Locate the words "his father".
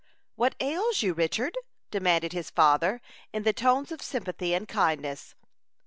2.33-3.01